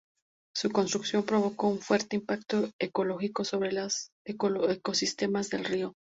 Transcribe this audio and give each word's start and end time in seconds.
Su 0.55 0.71
construcción 0.71 1.21
provocó 1.27 1.67
un 1.67 1.77
fuerte 1.77 2.15
impacto 2.15 2.71
ecológico 2.79 3.43
sobre 3.43 3.71
los 3.71 4.09
ecosistemas 4.25 5.51
del 5.51 5.63
río. 5.63 5.93